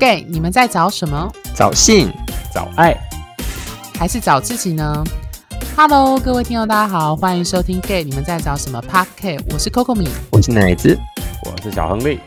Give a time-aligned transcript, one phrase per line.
[0.00, 1.30] gay，你们在找什么？
[1.54, 2.10] 找性，
[2.54, 2.96] 找爱，
[3.98, 5.04] 还是找自己呢
[5.76, 10.98] ？Hello，各位听众，大家好，欢迎收听 gay，你们在找什么 p a r k 我是 Coco 米，我是奶子，
[11.44, 12.18] 我是小亨利。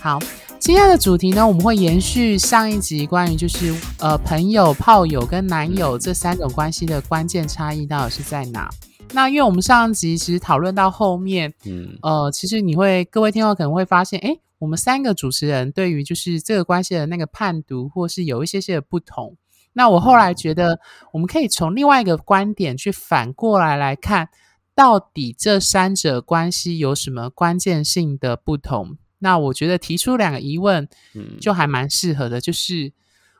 [0.00, 0.18] 好，
[0.58, 8.68] 今天的主题呢，我们会延续上一集关于就是呃朋友、炮友跟男友这三种关系的关键差异到底是在哪？
[9.12, 14.36] 那因为我们上一集其实讨论到后面，嗯，呃，其实你会各位听众可能会发现，哎。
[14.62, 19.36] 我们三个主持人对于就是这个关系的那个判读，或是有一些些的不同。
[19.72, 20.78] 那我后来觉得，
[21.12, 24.28] 我们可以从另外一个观点去反过来来看，
[24.72, 28.98] 到底这三者关系有什么关键性的不同？
[29.18, 32.40] 那我觉得提出两个疑问，嗯，就还蛮适合的。
[32.40, 32.92] 就是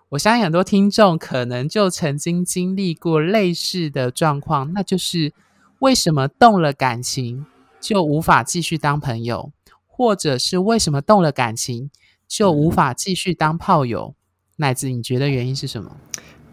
[0.08, 5.32] 我相信很多听众可能就曾经经历过类似的状况，那就是
[5.78, 7.46] 为什么动了感情
[7.80, 9.52] 就无法继续当朋友？
[10.02, 11.88] 或者是为什么动了感情
[12.26, 14.16] 就无法继续当炮友？
[14.56, 15.96] 乃至你觉得原因是什么？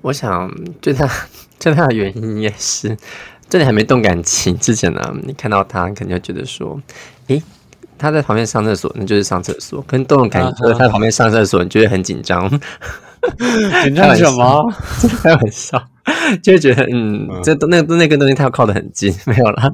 [0.04, 1.10] 我想最大
[1.60, 2.96] 最大的原因也是，
[3.50, 6.80] 这里还没动感情之前呢，你看到他肯定会觉得说，
[7.26, 7.42] 诶，
[7.98, 12.48] 他在旁边上厕所，那就是上厕所；跟动了感情，他在旁边上厕所，你觉得很紧张，
[13.84, 14.72] 紧张什么？
[15.24, 15.84] 开玩笑，
[16.44, 19.72] 就会觉得嗯，这都那那个东西，他要靠得很近，没有啦，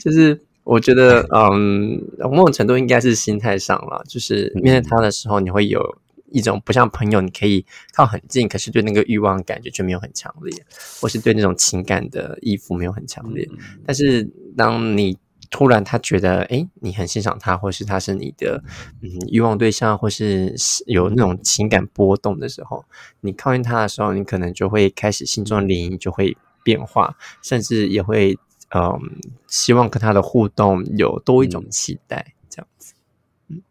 [0.00, 0.45] 就是。
[0.66, 5.96] 我觉得，嗯，某种程度应该是心态上了，就是面对他的时候，你会有
[6.32, 7.64] 一种不像朋友，你可以
[7.94, 10.52] 靠很近，可是对那个欲望感觉却没有很强烈，
[11.00, 13.48] 或是对那种情感的依附没有很强烈。
[13.86, 15.16] 但是，当你
[15.52, 18.60] 突然他觉得，哎，你很欣赏他，或是他是你的
[19.02, 20.52] 嗯欲望对象，或是
[20.86, 22.84] 有那种情感波动的时候，
[23.20, 28.36] 你靠近他的时候，你可能就会开始心中涟漪就会变化，甚至也会。
[28.76, 29.00] 嗯，
[29.46, 32.92] 希望跟他的互动有多一种期待，这样子。
[33.48, 33.62] 嗯，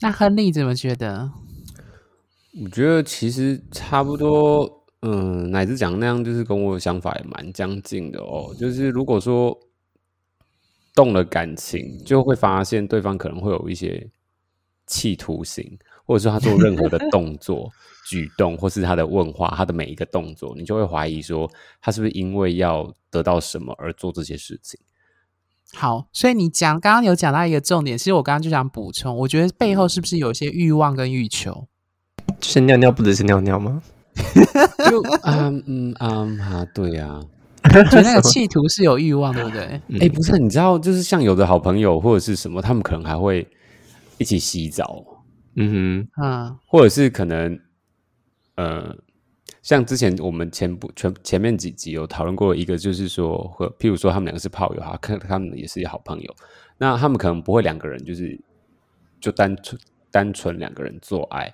[0.00, 1.30] 那亨利怎么觉得？
[2.64, 8.54] 我觉得其实差不多，嗯，乃至讲那样，就是跟我想法也蛮相近的哦。
[8.58, 9.58] 就是如果说
[10.94, 14.08] 动了感情，就会发现对方可能会有一些
[14.86, 17.70] 企图型，或者说他做任何的动作。
[18.08, 21.50] 举动，或是他的问话，他的每一个动作，你就会怀疑说，
[21.82, 24.78] 他是不是因为要得到什么而做这些事情？
[25.74, 31.66] 好，所以你讲刚刚有讲到一个重点，其实我刚刚就想补充，我觉得背后是不是有一些欲望跟欲求？
[32.40, 33.82] 是尿尿不只是尿尿吗？
[34.88, 37.20] 就嗯嗯嗯啊，对呀，
[37.90, 39.80] 就那个企图是有欲望，对不对？
[39.98, 43.44] 哎，不是，你知道，就是像有的好朋友或者是什么，他们可能还会
[44.18, 45.04] 一起洗澡，
[45.54, 47.58] 嗯哼，啊，或者是可能。
[48.56, 48.96] 呃，
[49.60, 56.34] 像之前我们前部前前面几集有讨论过一个，就是说，和譬如说他们两个是炮友哈，看他们也是好朋友，
[56.78, 58.40] 那他们可能不会两个人就是
[59.20, 59.78] 就单纯
[60.10, 61.52] 单纯两个人做爱，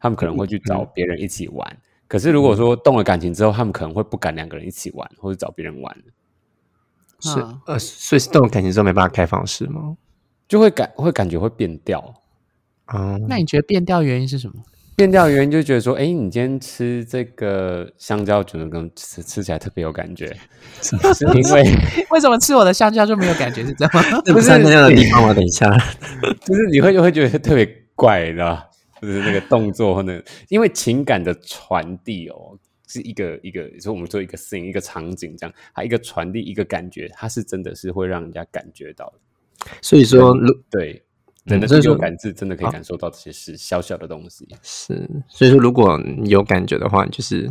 [0.00, 1.78] 他们可能会去找别人一起玩。
[2.08, 5.94] 可是如果说动了感情之后，他们可能会不敢两个人一起玩，或者找别人玩。
[7.20, 9.98] 是呃，所以是动了感情之后没办法开放式吗？
[10.48, 12.14] 就会感会感觉会变调
[12.86, 13.16] 啊？
[13.28, 14.54] 那你觉得变调原因是什么？
[14.96, 20.34] 变调原因就觉得说，哎，你今天吃这个香蕉，觉得跟吃吃起来特别有感觉，
[20.80, 20.96] 是
[21.34, 21.62] 因为
[22.10, 23.62] 为什么吃我的香蕉就没有感觉？
[23.66, 24.20] 是这样吗？
[24.32, 25.34] 不是那样的地方吗？
[25.34, 25.68] 等一下，
[26.46, 28.70] 就是你会就会觉得特别怪，知道
[29.02, 32.58] 就是那个动作或者因为情感的传递哦，
[32.88, 39.18] 是一个一个，说我们做一个 scene 一个场景这样，它一个传递一个感觉，它是真的是会让人家感觉到的。
[39.80, 40.34] 所以说，
[40.70, 41.02] 对。
[41.44, 44.48] 人的是有感知，真的可以感受到这些是小小的东西。
[44.64, 47.48] 是，所以说如果有感觉的话，就是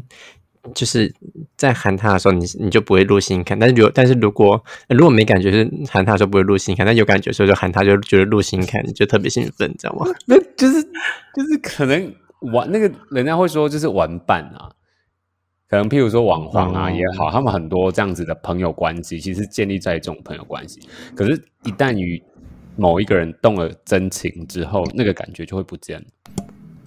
[0.74, 1.16] 就是
[1.56, 3.58] 在喊他的时候，你你就不会入心看。
[3.58, 6.86] 但是有，但是如果如果没感觉，是喊他的时候不会入心看。
[6.86, 10.06] 但有感觉的时候就喊他，就觉得入心看，就特别兴奋，知道吗？
[10.26, 12.14] 那就是就是可能
[12.52, 14.70] 玩那个人家会说就是玩伴啊，
[15.68, 20.80] 可能譬如说网黄啊也好，他们很多这样子的朋友关系，其实建立在这种朋友关系。
[21.16, 22.22] 可是，一旦与
[22.76, 26.06] 某一个人动了真情之后，那个感觉就会不见了，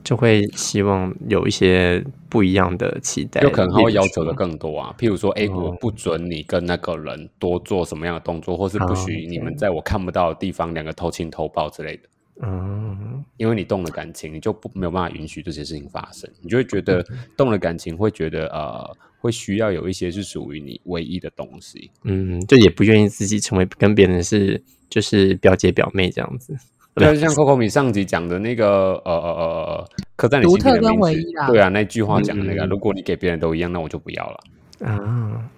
[0.04, 4.94] 就会希望有一些不一样的期待，有可能他会要求的更多啊。
[4.98, 12.02] 譬如说，哎，我不准你跟那个人多做什么样的动作，或是不许你们在我看不到的地方两个偷亲偷抱之类的。
[12.42, 17.04] 嗯，因为你动了感情，你就不没有办法允许这些事情发生，你就会觉得
[17.36, 21.90] 动了感情，会觉得呃，会需要有一些是属于你唯一的东西。
[22.04, 24.62] 嗯，就也不愿意自己成为跟别人是。
[24.90, 26.56] 就是表姐表妹这样子，
[26.94, 34.40] 对，像 Coco 米上集讲的那个呃呃呃，刻在你心里的名字，对啊，那句话讲的那个，如果你给别人都一样，那我就不要了。
[34.86, 35.50] 啊，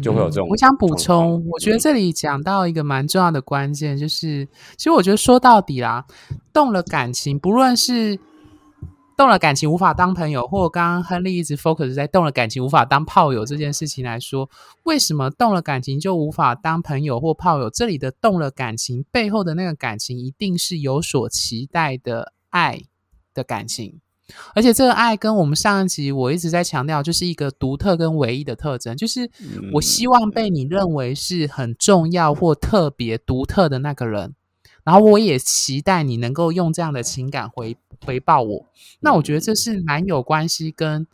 [0.00, 0.48] 就会有这种。
[0.48, 4.46] 我想补充，我觉得这里讲到一个蛮重要的关键，就是
[4.76, 6.04] 其实我觉得说到底啦，
[6.52, 8.18] 动了感情，不论是
[9.14, 14.48] 动了感情无法当朋友，或刚刚亨利一直 focus 在动了感情无法当炮友这件事情来说，
[14.84, 17.68] 为什么动了感情就无法当朋友或炮友？
[17.68, 22.80] 这里的动了感情背后的那个感情，一定是有所期待的爱
[23.34, 24.00] 的感情，
[24.54, 29.30] 而且这个爱跟我们上一集我一直在强调，就是一个独特跟唯一的特征，就是
[29.72, 34.34] 我希望被你认为是很重要或特别独特的那个人。
[34.84, 38.66] 然后我也期待你能够用这样的情感回回报我。
[38.98, 41.06] 那我觉得这是男友关系跟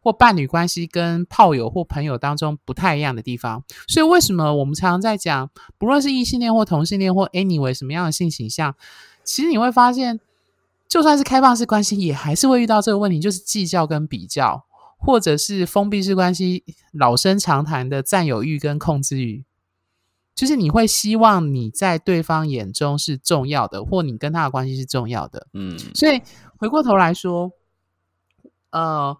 [0.00, 3.64] 或伴侣关系跟炮友或朋友当中不太一样的地方。
[3.88, 8.76] 所以为什么我们常常在讲，不论是异性恋或同性恋或 anyway 什么样的性倾向，
[9.24, 10.20] 其实你会发现，
[10.90, 14.66] 就算是开放式关系，也还是会遇到这个问题，就是计较跟比较，
[14.98, 19.44] 或者是封闭式关系老生常谈的占有欲跟控制欲。
[20.34, 25.78] 就是你会希望你在对方眼中是重要的，或你跟他的关系是重要的，嗯。
[25.94, 26.20] 所以
[26.56, 27.52] 回过头来说，
[28.70, 29.16] 呃，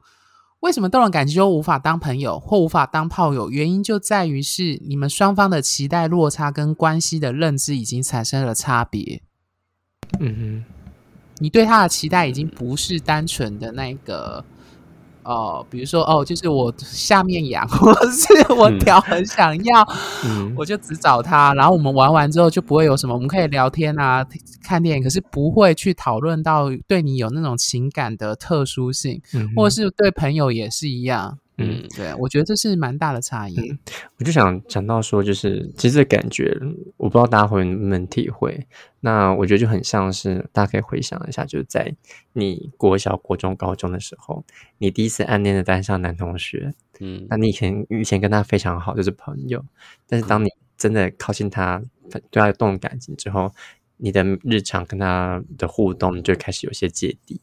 [0.60, 3.48] 为什么动了感情就无法当朋友或无法当炮友？
[3.48, 9.22] 原因就在于是你们双方的期待落差跟关系的认知已经产生了差别。
[10.18, 10.79] 嗯哼，
[11.40, 14.44] 你对他的期待已经不是单纯的那个。
[15.22, 19.86] 哦，比如说哦，就是我下面痒， 或是我屌很想要，
[20.56, 24.26] 我就只找他，然后我们玩完之后就不会有什么，我们可以聊天啊，
[24.64, 29.20] 看电影，可是不会去讨论到对你有那种情感的特殊性，
[29.54, 31.38] 或是对朋友也是一样。
[31.60, 33.56] 嗯，对，我觉得这是蛮大的差异。
[34.18, 36.56] 我就想讲到说，就是其实感觉，
[36.96, 38.66] 我不知道大家会能不能体会。
[39.00, 41.94] 那我觉得就很像是，大家可以回想一下，就是在
[42.32, 44.44] 你国小、国中、高中的时候，
[44.78, 49.64] 你第一次暗恋的班上男同学，嗯，那你以前以前跟他非常好，就是朋友。
[50.06, 51.82] 但是当你真的靠近他，
[52.30, 53.52] 对他动感情之后，
[53.96, 57.40] 你的日常跟他的互动就开始有些芥蒂，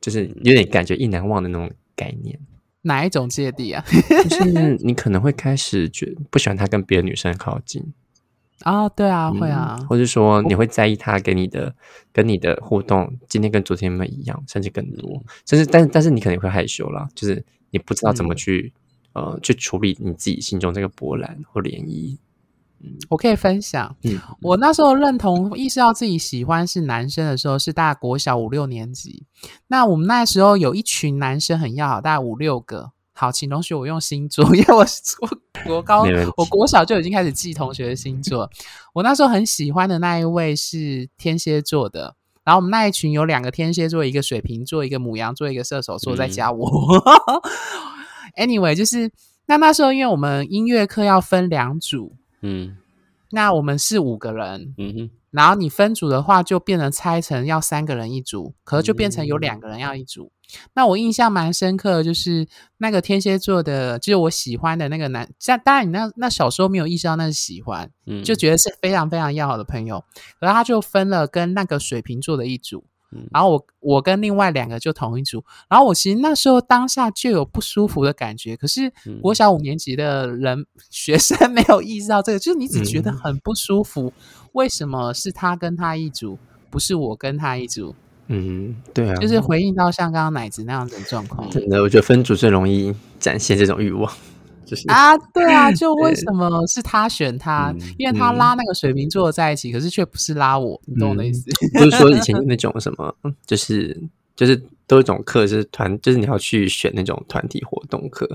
[0.00, 2.38] 就是有点感觉意难忘的那种概念。
[2.84, 3.84] 哪一种芥蒂啊？
[4.30, 7.92] 就是你可能会开始觉不喜欢他跟别的女生靠近
[8.62, 11.74] 啊，对啊，会啊，或者说你会在意他给你的
[12.12, 18.72] 跟你的互动，今天跟昨天们一样，甚至更多，甚至但但是你可能会害羞了，就是你不知道怎么去
[19.12, 22.16] 呃去处理你自己心中这个波澜或涟漪。
[23.08, 23.96] 我可以分享，
[24.42, 29.26] 我那时候认同意识到自己喜欢是男生的时候，是大国小五六年级。
[29.68, 32.92] 那我们那时候有一群男生很要好，大概五六个。
[33.16, 36.04] 好，请同学我用星座，因为我我国高
[36.36, 38.50] 我国小就已经开始记同学的星座。
[38.92, 46.68] 我那时候很喜欢的那一位是天蝎座的，然后我们那一群有两个天蝎座，一个水瓶座，一个母羊座，一个射手座，再加我。
[48.36, 49.08] Anyway，就是
[49.46, 52.16] 那那时候，因为我们音乐课要分两组。
[52.44, 52.76] 嗯，
[53.30, 60.30] 那我们是五个人，嗯哼，然后你分组的话，就变成拆成要三个人一组，可是就变成有两个人要一组。
[60.74, 62.46] 那我印象蛮深刻，就是
[62.76, 70.04] 那个天蝎座的，就是我喜欢的那个男，像当然你那那小时候没有意识到那是喜欢，嗯，就觉得是非常非常要好的朋友，
[70.38, 72.84] 然后他就分了跟那个水瓶座的一组。
[73.32, 84.12] 然后我我跟另外两个就同一组，然后我其实那时候当下就有不舒服的感觉，可是国小五年级的人 学生没有意识到这个，就是你只觉得很不舒服，
[84.52, 86.38] 为什么是他跟他一组，
[86.70, 87.94] 不是我跟他一组？
[88.28, 91.50] 嗯，对啊，就是回应到像刚刚奶子那样子的状况。
[91.50, 94.10] 真的，我觉得分组最容易展现这种欲望。
[94.88, 97.74] 啊，对啊， 就为什么是他选他？
[97.98, 101.48] 因为他拉那个水瓶座在一起，可是却不是拉我，你懂我的意思？
[101.74, 103.14] 不是说以前那种什么，
[103.46, 104.00] 就是
[104.36, 104.62] 就是。
[104.86, 108.28] 都一种课是团，就是你要去选那种团体活动课，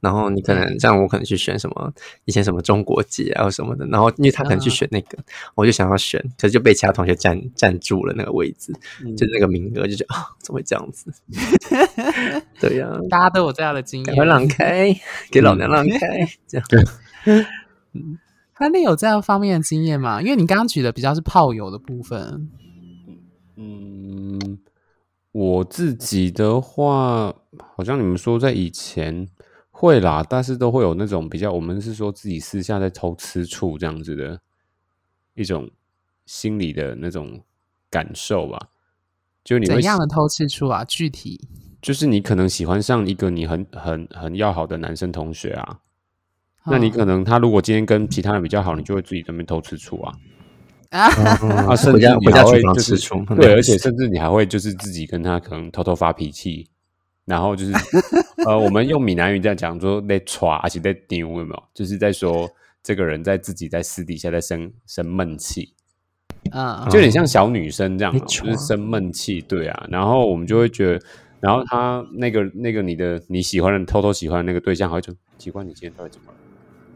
[0.00, 1.94] 然后你可能像我可能去选什么
[2.24, 5.16] 以前什么中国节啊什么的，然后因为他可能去选那个，
[5.54, 8.72] 我就想要选，可是就被其他同学占占住了那个位置，
[9.16, 11.12] 就是那个名额，就觉得啊，怎么会这样子？
[12.58, 14.92] 对呀，大家都有这样的经验，快让开，
[15.30, 16.66] 给老娘让开，这样。
[17.92, 18.18] 嗯，
[18.56, 20.20] 他那有这样方面的经验吗？
[20.20, 22.50] 因为你刚刚举的比较是炮友的部分，
[23.56, 24.58] 嗯。
[25.32, 27.34] 我自己的话，
[27.74, 29.26] 好像你们说在以前
[29.70, 34.38] 会啦，但是都会有那种比较，我们是说自己私下在偷吃醋这样子的
[35.34, 35.70] 一种
[36.26, 37.40] 心理的那种
[37.88, 38.68] 感受吧。
[39.42, 40.84] 就你怎样的偷吃醋啊？
[40.84, 41.48] 具体
[41.80, 45.80] 就是你可能喜欢上一个你很很很要好的男生同学啊，
[46.66, 50.14] 那你可能他如果今天跟其他人比较好，你就会自己这边偷吃醋啊。
[50.92, 52.96] 啊，甚至你还会就是
[53.34, 56.68] 对，而且甚至你还会就是自己跟他可能偷偷发脾气，
[57.24, 57.72] 然后就是
[58.46, 61.62] 呃，我们用闽南语这样讲说在耍，而且在丢有没有？
[61.72, 62.48] 就是在说
[62.82, 65.74] 这个人在自己在私底下在生生闷气。
[66.50, 69.86] 啊，就有点像小女生这样，就是生闷气，对啊。
[69.88, 71.00] 然后我们就会觉得，
[71.40, 76.38] 然后他那个那个你的你喜欢的偷偷喜欢的那个对象，好像奇怪，你今天到底怎么了？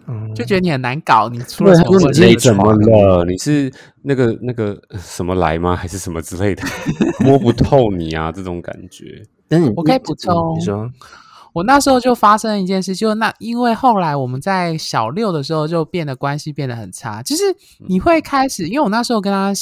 [0.08, 2.24] 嗯，就觉得你很难搞，你出了什么问题？
[2.26, 3.24] 你怎么了？
[3.24, 3.72] 你是
[4.02, 5.74] 那个那个什么来吗？
[5.74, 6.62] 还是什么之类的？
[7.20, 9.22] 摸不透你啊，这种感觉。
[9.50, 10.90] 嗯，我可以补充，你说。
[11.52, 17.42] 我那时候就发生一件事，就那因为后来我们在小六的时候就变得关系变得很差，就是
[17.88, 19.54] 你会开始，因为我那时候跟他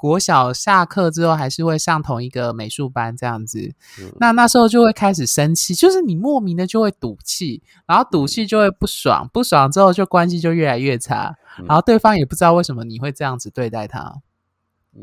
[0.00, 3.70] 国小下课之后还是会上同一个美术班这样子，
[4.18, 14.14] 那那时候就会开始生气，就是你莫名的就会赌气，然后赌气就会不爽，不爽之后就关系就越来越差，然后对方也不知道为什么你会这样子对待他，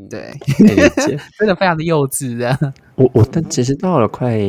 [0.09, 0.33] 对，
[1.37, 2.73] 真的非常的幼稚的。
[2.95, 4.39] 我我但其实到了快。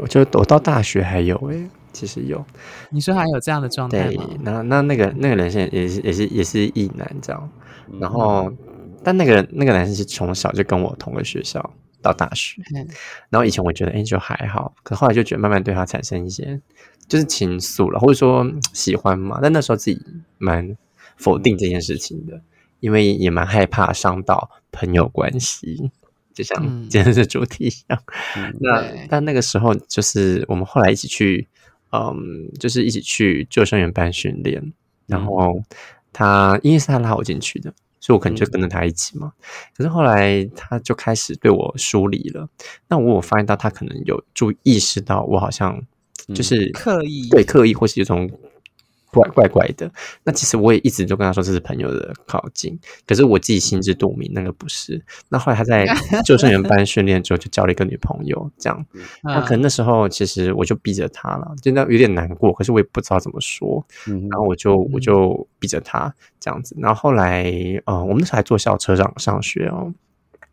[0.00, 2.44] 我就我到大学还有诶，其实有。
[2.88, 4.24] 你说还有这样的状态吗？
[4.28, 7.50] 对，那那那个那个人现在也是也是也是异男这样。
[7.98, 8.48] 然后，
[9.08, 12.60] 但那个那个男生是从小就跟我同个学校到大学。
[13.30, 16.60] 然后以前我觉得哎就还好，可后来就觉得慢慢对他产生一些
[17.06, 19.38] 就是情愫了，或者说喜欢嘛。
[19.40, 19.98] 但那时候自己
[20.36, 20.76] 蛮
[21.16, 22.38] 否定这件事情的，
[22.80, 25.90] 因为也蛮害怕伤到朋友关系。
[26.34, 28.02] 就像今天的主题一样，
[28.60, 31.48] 那但那个时候就是我们后来一起去，
[31.90, 34.72] 嗯，就是一起去救生员班训练，
[35.06, 35.64] 然后
[36.12, 39.32] 他因为是他拉我进去的，所以我可能就跟着他一起嘛。
[39.76, 42.48] 可是后来他就开始对我疏离了，
[42.88, 45.82] 那我有发现到他可能有注意识到我好像
[46.34, 48.30] 就是刻意对刻意或是有种。
[49.18, 49.90] 怪怪怪的，
[50.24, 55.02] 那其实我也一直都跟他说这是朋友的靠近，可是我自己心知肚明那个不是。
[55.28, 55.86] 那后来他在
[56.24, 58.86] 救生员班训练之后就交了一个女朋友，这样。
[59.22, 63.84] 那可能那时候其实我就逼着他了，真的有点难过，可是我也不知道怎么说。
[64.04, 66.76] 然后我就我就逼着他这样子。
[66.78, 67.52] 然后后来
[67.86, 69.92] 呃，我们那时候还坐校车上上学哦。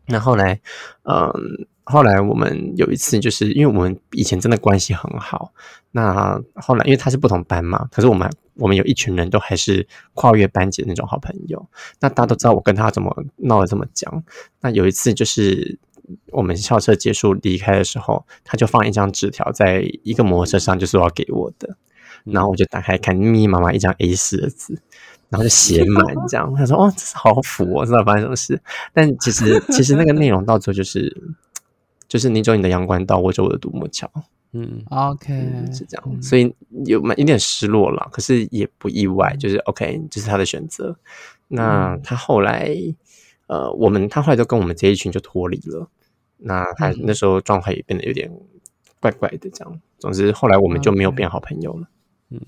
[0.08, 0.60] 那后来
[1.04, 1.66] 嗯。
[1.88, 5.52] 后来我们有一次，就是因为我们以前真的关系很好。
[5.92, 11.68] 那后来因为他是不同班嘛，可是我们我们有一群人都还是跨越班级的那种好朋友。
[12.00, 14.24] 那大家都知道我跟他怎么闹得这么僵。
[14.60, 15.78] 那有一次就是
[16.32, 21.76] 我们校车结束离开的时候，他就放一张纸条在一个摩托车上，就是要给我的。
[22.24, 24.80] 然后我就打开看，密密麻麻一张 A 四的字，
[25.28, 26.52] 然后就写满这样。
[26.54, 28.60] 他说：“哦，这是好腐，我知道发生什么事。”
[28.92, 31.34] 但其实其实那个内容到最后就是。
[32.08, 34.08] 就是你走你的阳关道，我走我的独木桥。
[34.58, 35.34] 嗯，OK，
[35.70, 36.54] 是这样，所以
[36.86, 40.96] 有蛮有点失落了，可是也不意外，就是 OK，这是他的选择。
[41.48, 42.74] 那他后来，
[43.48, 45.90] 呃，我们他后来就跟我们这一群就脱离了。
[46.38, 48.30] 那他那时候状态也变得有点
[48.98, 49.80] 怪怪的，这样。
[49.98, 51.88] 总之后来我们就没有变好朋友了。
[52.30, 52.40] 嗯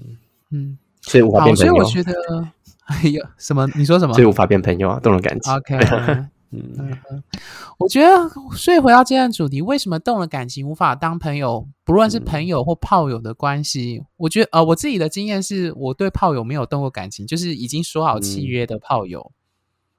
[0.50, 1.74] 嗯，所以无法变朋友。
[1.74, 2.48] 所以我觉得，
[2.86, 3.68] 哎呀，什么？
[3.74, 4.14] 你说什么？
[4.14, 5.52] 所以无法变朋友啊，动了感情。
[5.52, 5.76] OK。
[6.50, 6.99] 嗯，
[7.78, 11.69] 我觉得，所以回到今天的主题，为什么动了感情无法当朋友？
[11.85, 19.33] 不论是朋友或炮友的关系，我觉得，呃，我自己的经验是，我对炮友没有动过感情，就是已经说好契约的炮友。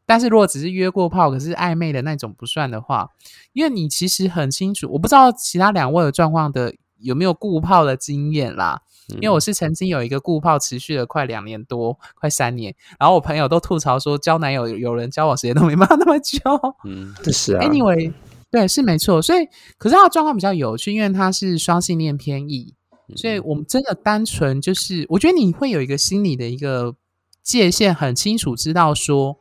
[0.05, 3.09] 但是如果只是约过炮，可是暧昧的那种不算的话，
[3.53, 8.81] 因为你其实很清楚，我不知道其他两位的状况的有没有固炮的经验啦。
[9.15, 12.75] 因为我是曾经有一个固炮，持续了快两年多，快三年。
[12.99, 16.39] 然后我朋友都吐槽说，交男友有人交往时间都没办法那么久。
[16.85, 17.65] 嗯，这是啊。
[17.65, 18.13] Anyway，
[18.51, 19.19] 对，是没错。
[19.19, 19.47] 所以，
[19.79, 22.75] 可是他的状况比较有趣，因为他是双性恋偏异，
[23.15, 26.95] 所以我们真的单纯就是，我觉得你会有一个心理的一个
[27.41, 29.39] 界限，很清楚知道说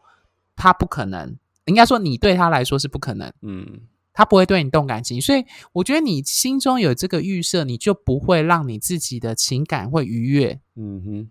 [0.57, 1.37] 他不可能，
[1.67, 3.31] 应该说你对他来说是不可能。
[3.43, 3.81] 嗯。
[4.19, 10.59] 他不会对你动感情，所以我觉得你心中有这个预设，你就不会让你自己的情感会愉悦。
[10.75, 11.31] 嗯哼，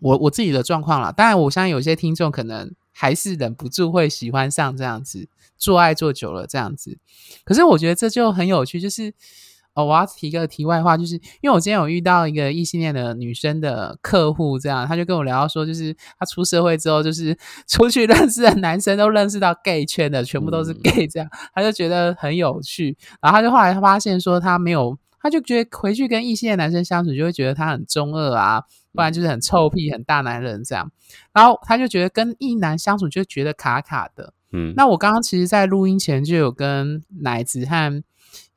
[0.00, 6.96] 我我自己的状况啦，当然我相信有些听众可能还是忍不住会喜欢上这样子做爱做久了这样子，
[7.44, 9.12] 可是我觉得这就很有趣，就是。
[9.74, 17.34] 哦，我要提个题外话，就是因为我今天有遇到一个异性恋的女生的客户，这样她就跟我聊到说，就是她出社会之后，就是
[17.66, 22.96] 出去认识的男生都认识到 gay 圈的，全部都是 gay，这样她就觉得很有趣。
[23.22, 28.62] 然后她就后来他发现说，他没有，她就觉得回去跟异性恋男生相处，就会觉得他很中二啊，
[28.92, 30.90] 不然就是很臭屁、很大男人这样。
[31.32, 34.34] 然后她就觉得跟异男相处就觉得卡卡的。
[34.52, 38.02] 嗯，那我刚刚其实，在录音前就有跟奶子和。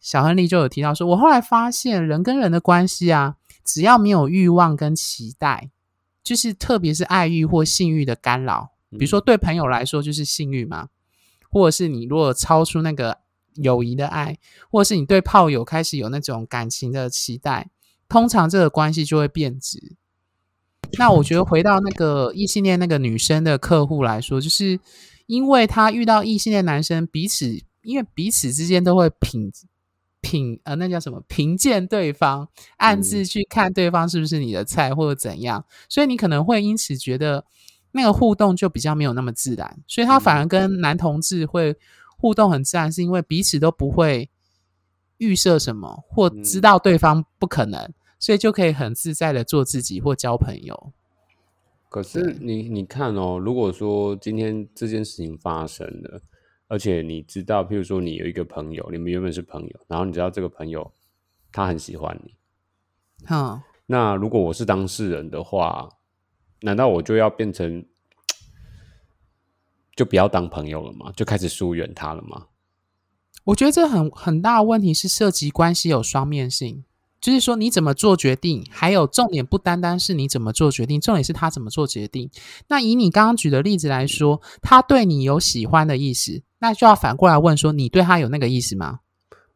[0.06, 5.72] 小亨利就有提到说，我后来发现人跟人的关系啊，只要没有欲望跟期待，
[6.24, 10.90] 就是特别是爱欲或性欲的干扰，比如说对朋友来说就是性欲嘛，
[11.50, 13.18] 或者是你如果超出那个
[13.56, 14.38] 友谊的爱，
[14.70, 17.72] 或者是你对炮友开始有那种感情的期待，
[18.08, 19.96] 通常这个关系就会变质。
[21.00, 24.80] 那我觉得回到那个异性恋那个女生的客户来说，就是
[25.26, 29.52] 因为她遇到异性恋男生，彼此因为彼此之间都会品
[30.25, 37.46] 品呃，那叫什么评鉴对方，暗自去看对方是不是你的菜或者怎样，所以你可能会因此觉得
[37.91, 41.75] 那个互动就比较没有那么自然，所以他反而跟男同志会
[42.17, 44.27] 互动很自然，是因为彼此都不会
[45.20, 50.91] 预设什么或知道对方不可能，所以就可以很自在的做自己或交朋友。
[51.88, 56.22] 可是你你看哦，如果说今天这件事情发生了，
[56.75, 60.91] 而且你知道，譬如说你有一个朋友，你们原本是朋友，然后你知道这个朋友
[61.50, 62.36] 他很喜欢你，
[63.25, 65.88] 好，那如果我是当事人的话，
[66.63, 67.86] 难道我就要变成
[69.96, 71.13] 就不要当朋友了吗？
[71.15, 72.48] 就开始疏远他了吗？
[73.46, 76.84] 我觉得这很很大的问题是涉及关系有双面性。
[77.25, 78.63] 就是说，你怎么做决定？
[78.70, 82.29] 还有重点不单单是你怎么做决定，重点是他怎么做决定。
[82.67, 89.00] 那以你刚刚举的例子来说，他对你有喜欢的意思，那就要反过来问说，你对他有那个意思吗？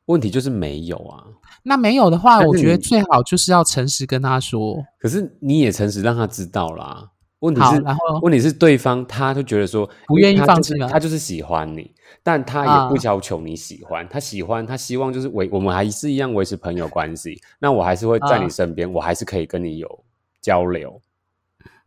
[0.06, 1.24] 问题就是没有啊。
[1.62, 4.84] 那没有的话，我觉得最好就是要诚实跟他说。
[5.00, 7.12] 可是你也诚实让他知道啦。
[7.42, 11.92] 问题是，然后问题是对方他就觉得说不愿意放弃他就是喜欢你。
[12.24, 17.40] 但他也不要求你喜欢，他喜欢，他希望就是维我们还是一样维持朋友关系。
[17.60, 20.04] 那我还是会在你身边，我还是可以跟你有
[20.42, 21.02] 交流。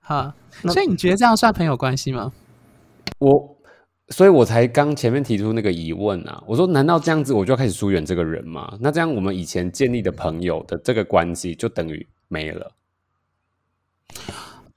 [0.00, 0.32] 好，
[0.64, 2.32] 所以你觉得这样算朋友关系吗？
[3.18, 3.56] 我，
[4.08, 6.42] 所以我才刚前面提出那个疑问啊。
[6.46, 8.76] 我说，难道这样子我就要开始疏远这个人吗？
[8.80, 12.72] 那这样我们以前建立的朋友的这个关系就等于没了？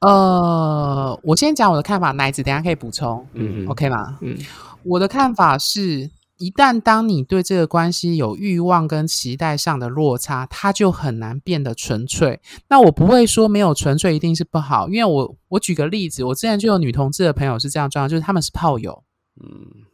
[0.01, 3.25] 呃，我先讲我的看法，奶子等下可以补充。
[3.33, 4.19] 嗯，OK 吗？
[4.21, 4.37] 嗯。
[4.85, 12.39] 我的看法是，一旦当你对这个关系有欲望跟期待上的落差，它就很难变得纯粹。
[12.69, 19.03] 那我不会说没有纯粹一定是不好，因为我我举个例子，我之前就有女同志的朋友是这样状况，就是他们是炮友，
[19.41, 19.85] 嗯，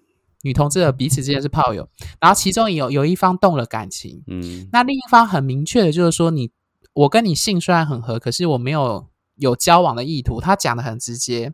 [0.42, 1.88] 女同志的彼此之间是炮友，
[2.20, 6.52] 然后其中有有一方动了感情，嗯，那另一方很明确的就是说，你
[6.94, 9.11] 我跟你性虽然很合，可是我没有。
[9.42, 11.52] 有交往的意图，他讲的很直接，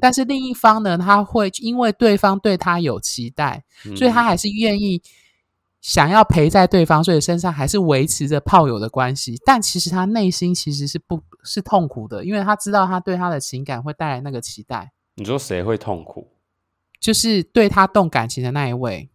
[0.00, 3.62] 但是另一方呢，他会因为对方对他有期待，
[3.96, 5.00] 所以他还是愿意
[5.80, 14.92] 想要陪在对方，所以身上还是维持着炮友的关系，但其实他内心其实是不是痛苦的，因为他知道他对他的情感会带来那个期待。
[15.14, 16.32] 你说谁会痛苦？
[16.98, 19.09] 就是对他动感情的那一位。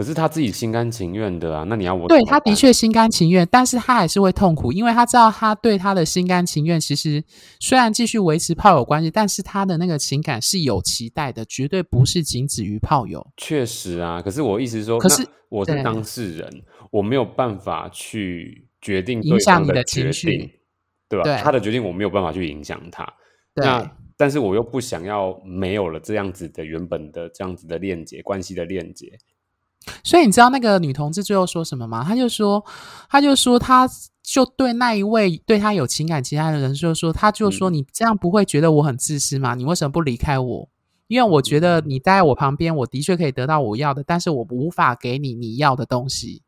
[0.00, 7.22] 可是他自己心甘情愿的啊，那你要我对他的确心甘情愿，但是他还是会痛苦，因为他知道他对他的心甘情愿，其实
[7.60, 13.26] 虽然继续维持炮友关系，但是他的那个情感是有期待的，绝对不是仅止于炮友。
[13.36, 16.48] 确实啊，可是我意思是说，可是我是当事人，
[16.90, 20.50] 我没有办法去决定影响你的情绪，
[21.10, 21.36] 对吧？
[21.42, 23.06] 他的决定我没有办法去影响他，
[23.52, 23.86] 那
[24.16, 29.06] 但是我又不想要没有了这样子的原本的这样子的链接关系的链接。
[30.04, 32.04] 所以你知道那个女同志最后说什么吗？
[32.04, 32.64] 她就说，
[33.08, 33.88] 她就说，她
[34.22, 39.54] 就对那一位对她有情感其他的人，就说，她就说，你这样不会觉得我很自私吗？
[39.54, 40.68] 你为什么不离开我？
[41.08, 46.42] 因为我觉得你待在我旁边，我的确可以得到我要的，但是我无法给你你要的东西。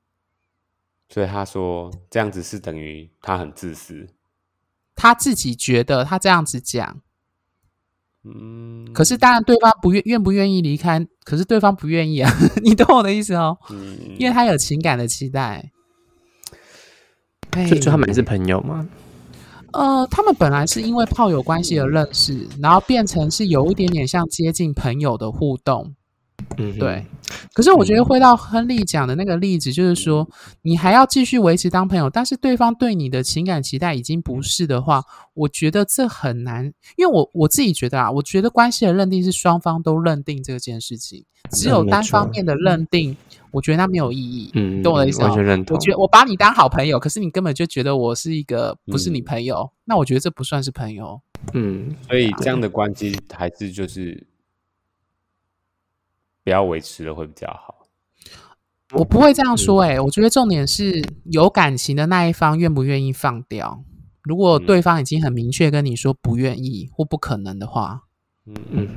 [1.08, 4.08] 所以她说这样子是等于她很自私。
[4.94, 7.00] 她自己觉得她这样子讲。
[8.24, 12.30] 嗯，可是当然，对方不愿愿不愿意离开，可是对方不愿意啊，
[12.62, 13.58] 你懂我的意思哦。
[13.70, 15.70] 嗯，因为他有情感的期待。
[17.68, 18.88] 就就他们是朋友吗？
[19.72, 25.94] 呃，他们本来是因为炮友关系而认识，然后变成是有一点点像接近朋友的互动。
[26.56, 27.04] 嗯，对。
[27.54, 30.28] 可是我觉得回到亨利讲的那个例子，就是说
[30.62, 35.02] 你还要继续维持当朋友，但是对方对你的情感期待已经不是的话，
[35.34, 36.66] 我觉得这很难。
[36.96, 43.16] 因为我我自己觉得啊，我觉得关系的认定是双方都认定这件事情，只有单方面的认定，
[43.50, 44.50] 我觉得那没有意义。
[44.54, 45.28] 嗯，懂我的意思吗？
[45.28, 45.74] 完全认同。
[45.74, 51.18] 我觉得我把你当好朋友，可是你根本就觉得我是一个不是你朋友，那我觉得这不算是朋友。
[51.54, 54.26] 嗯，所以这样的关系还是就是。
[56.44, 57.86] 不要维持了会比较好。
[58.94, 63.82] 我不会这样说，哎，我觉得重点是有感情的那一方愿不愿意放掉。
[64.22, 68.02] 如果对方已经很明确跟你说不愿意或不可能的话，
[68.46, 68.88] 嗯嗯，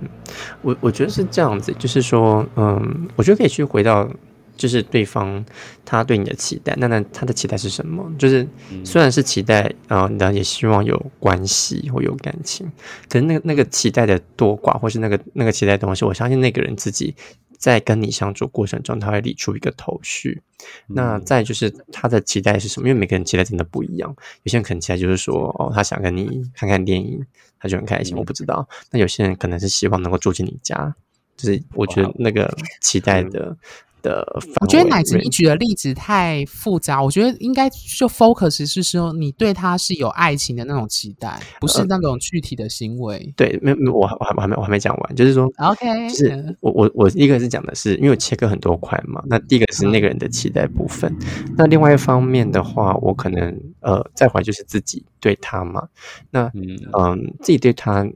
[0.62, 4.10] 我我觉得是这样子，就是说，嗯，我觉得可以去回到。
[4.56, 5.44] 就是对方
[5.84, 8.10] 他对你的期待，那那他的期待是什么？
[8.18, 8.48] 就是
[8.84, 12.72] 虽然是期待啊，然后也希望有关系或有感情，
[13.10, 17.16] 可是那个那个期待的多寡，或是那个那个期待东西，我相信那个人自己
[17.58, 20.42] 在跟你相处过程中，他会理出一个头绪。
[20.88, 22.88] 那再就是他的期待是什么？
[22.88, 24.16] 因为每个人期待真的不一样。
[24.44, 27.24] 有些人可能期待就是说，哦，他想跟你看看电影，
[27.60, 28.18] 他就很开心。
[28.18, 28.68] 我不知道。
[28.92, 30.96] 那有些人可能是希望能够住进你家，
[31.38, 33.56] 就是我觉得 那个期待的。
[34.06, 34.24] 的，
[34.62, 43.34] 我觉得奶子你举的例子太复杂，我觉得应该就 focus 是说你对他是有爱情的那种期待，不是那种具体的行为。
[43.36, 51.12] 对，没没，我我还我还没我还没讲完，就是说，OK，就是我我我一个是讲的是，因为我切割很多块嘛，那第一个是那个人的期待部分，
[51.58, 55.88] 那另外一方面的话，我可能呃再回就是自己对他嘛，
[56.30, 58.08] 那嗯自己对他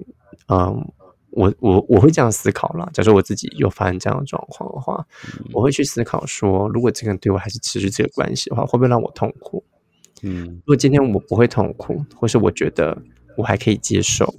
[0.49, 0.87] 嗯。
[1.31, 2.89] 我我我会这样思考啦。
[2.93, 5.05] 假如我自己有发生这样的状况的话，
[5.53, 9.63] 我会去思考说，如果这个人对我还是持续这个关系的话，会不会让我痛苦？
[10.23, 13.01] 嗯，如果今天我不会痛苦，或是我觉得
[13.37, 14.33] 我还可以接受，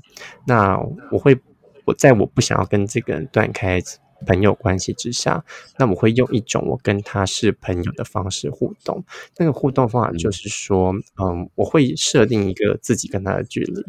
[0.46, 0.76] 那
[1.12, 1.38] 我会
[1.84, 3.80] 我在我不想要跟这个人断开
[4.26, 5.44] 朋友关系之下，
[5.78, 9.04] 那我会用一种我跟他是朋友的方式互动。
[9.38, 13.86] 那个互动方法就是说，嗯，我会设定一个自己跟他的距离。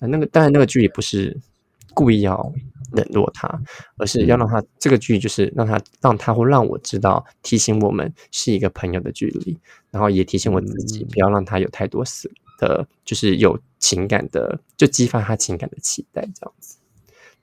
[0.00, 1.36] 那那个当然，那个距离不是。
[1.94, 2.52] 故意要
[2.92, 3.48] 冷落他，
[3.98, 9.58] 而是要让他这个距离，就是让他让他或让我知道，提醒我们是一个朋友的距离，
[9.90, 16.77] 然后也提醒我自己，不要让他有太多死的，就是有情感的，就激发他情感的期待，这样子。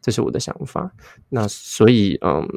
[0.05, 0.91] 这是我的想法。
[1.29, 2.47] 那所以，嗯，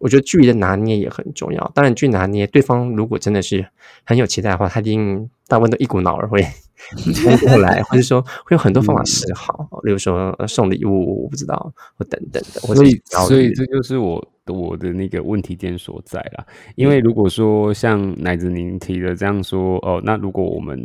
[0.00, 1.70] 我觉得距离的拿捏也很重要。
[1.72, 3.64] 当然，距离拿捏，对方如果真的是
[4.02, 6.44] 很有期待的话，他一定大部分都一股脑儿会。
[7.44, 12.60] 过来，或者说会有很多方法示好，例如说送礼物，我不知道，或等等的。
[12.60, 16.46] 所以，所以这就是我我的那个问题点所在啦。
[16.76, 20.80] 因为如果说像奶子您提的这样说，哦，那如果我们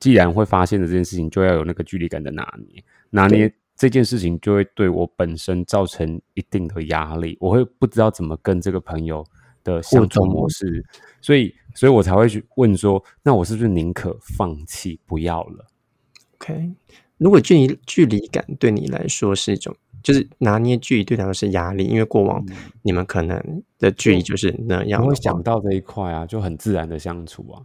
[0.00, 9.24] 既然会发现的这件事情，就要有那个距离感的拿捏，拿捏这件事情就会对我本身造成一定的压力，我会不知道怎么跟这个朋友
[9.64, 10.84] 的相处模式，
[11.22, 11.54] 所以。
[11.72, 15.64] 所以我才会去问说，那我是不是宁可放弃不要了
[16.34, 16.68] ？OK，
[17.16, 22.44] 如果距离距离感对你来说是一种，就是拿捏距离对他们是压力，因为过往
[22.82, 25.00] 你们可能的距离就是那样。
[25.00, 27.62] 我会想到这一块啊，就很自然的相处啊。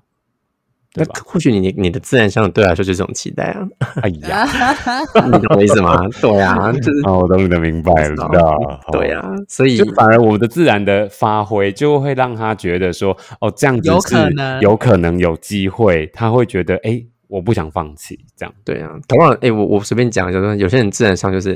[0.95, 3.67] 那或许你你的自然相对来说就是这种期待啊！
[4.01, 4.45] 哎呀，
[5.25, 6.01] 你懂我意思吗？
[6.21, 8.29] 对啊，就是哦，我懂你的明白了，
[8.91, 18.91] 对啊，所以就反而我的自然的发挥就会让他觉得说，哦，这样子有可能有可能有机会，他会觉得哎，我不想放弃，这样对啊。
[19.07, 21.53] 同样，哎，我我随便讲，就是有些人自然上就是，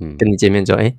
[0.00, 0.94] 嗯，跟你见面之后，哎。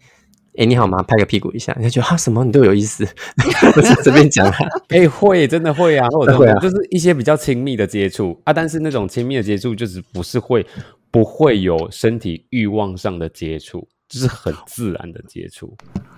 [0.57, 1.03] 哎，你好吗？
[1.03, 3.05] 拍个屁股一下，人家觉得啊，什么你都有意思，
[3.73, 4.49] 不是随便讲。
[4.89, 10.65] 哎，会，真的会啊，会啊，就是一些比较亲密的接触啊，但是那种亲密的接触就是不是会
[11.11, 15.75] 不会有身体欲望上的接触，就是很自然的接触，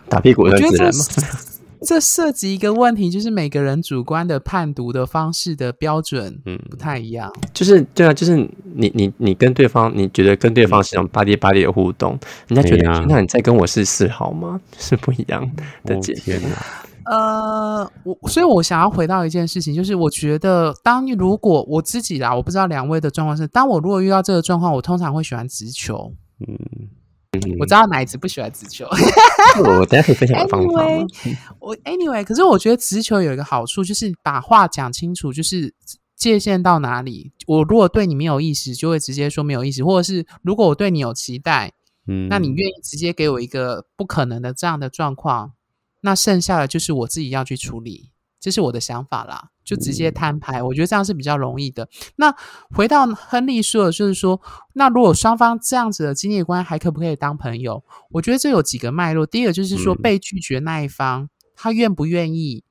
[0.07, 1.03] 打屁股很自然吗？
[1.81, 7.31] 这涉及一个问题，就是每个人主观的判读的方式的标准，嗯，不太一样。
[7.53, 8.35] 就是对啊，就是
[8.75, 14.59] 你你你跟对方，你觉得跟对方是种巴唧巴唧的互动，人家觉得那你在跟我是示好吗？
[14.77, 15.49] 是不一样
[15.85, 16.39] 的解释。
[17.05, 26.11] 呃，我所以，我想要回到一件事情，就是我觉得，当如果我自己啦，我不知道两位的状况是，当我如果遇到这个状况，我通常会喜欢直球，
[26.45, 26.57] 嗯。
[27.59, 28.85] 我知道奶子不喜欢直球，
[29.63, 30.83] 我等下可以分享方法。
[31.59, 35.73] 我 anyway，可是我觉得直球有一个好处，就是把话讲清楚，就是
[36.15, 37.31] 界限到哪里。
[37.45, 41.73] 我如果对你没有意思，就会直接说没有意思；或者是如果我对你有期待，
[42.07, 45.53] 嗯，那你愿意直接给我一个不可能的这样的状况，
[46.01, 48.11] 那剩下的就是我自己要去处理。
[48.39, 51.89] 这是我的想法啦，就直接摊牌，我觉得这样是比较容易的。
[52.17, 52.33] 那
[52.69, 54.39] 回到亨利说的，就是说，
[54.73, 57.83] 那如果双方这样子的经济观还可不可以当朋友？
[58.11, 59.25] 我觉得这有几个脉络。
[59.25, 62.63] 第一个就是说，被拒绝那一方他愿不愿意，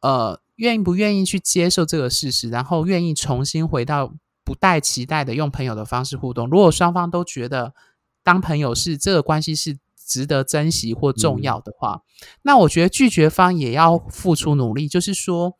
[0.00, 6.48] 呃，愿不愿意去接受这个事实，然后愿意重新回到不带期待的用朋友的方式互动。
[6.48, 7.74] 如果双方都觉得
[8.22, 9.78] 当朋友是这个关系是。
[10.08, 12.00] 值得珍惜或重要的话，
[12.42, 14.88] 那我觉得拒绝方也要付出努力。
[14.88, 15.58] 就是说，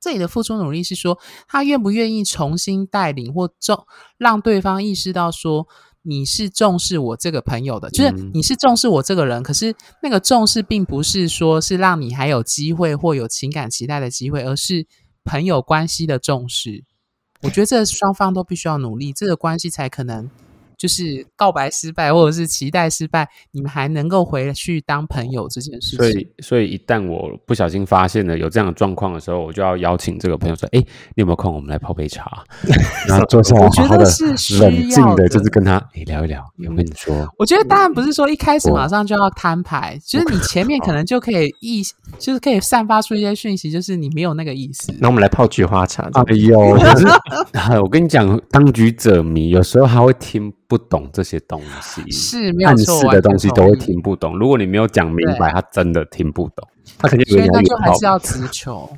[0.00, 5.68] 这里的付出努力是说，他愿不愿意重新带领或重让对方意识到说，
[6.02, 9.42] 你是重视我这个朋友的，就是你是重视我这个人。
[9.42, 14.86] 可是那个重视，并不是说是让你还有机会或有情感期待的机会，而是
[15.24, 16.84] 朋友关系的重视。
[17.42, 20.30] 我觉得这双方都必须要努力，这个关系才可能
[20.78, 25.98] 就是告白失败或者是期待失败，你们还能够回去当朋友这件事情。
[25.98, 30.86] 所以，所以一旦我不小心发现了有这样的状况的时候，我就要邀请这个朋友说：“哎，你
[31.16, 31.52] 有没有空？
[31.52, 32.44] 我们来泡杯茶，
[33.08, 34.04] 然后坐下来，好好的、
[34.60, 41.82] 冷静的，就是跟他聊一聊。”我跟你说，我觉得当然不是说一开始马上就要摊牌，就是你前面 可能就可以意，
[42.20, 44.94] 就是可以散发出一些讯息，就是你没有那个意思。
[45.00, 46.08] 那我们来泡菊花茶。
[46.14, 47.06] 哎呦，可是
[47.82, 50.52] 我跟你讲，当局者迷，有时候他会听。
[50.68, 54.38] 不懂这些东西，是暗示的东西都会听不懂。
[54.38, 56.68] 如果你没有讲明白，他真的听不懂。
[56.98, 58.88] 他肯定所以那就还是要直球。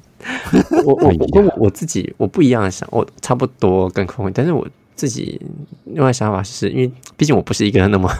[0.85, 5.41] 我我我跟我我自己我不一样的想，我差不多跟空但是我自己
[5.85, 8.13] 另外想法是因为毕竟我不是一个那么